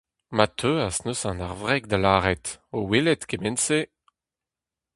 Ma 0.35 0.45
teuas 0.59 0.97
neuze 1.03 1.29
ar 1.47 1.53
wreg 1.61 1.83
da 1.89 1.97
lâret, 2.03 2.45
o 2.77 2.79
welet 2.89 3.23
kement-se: 3.29 3.79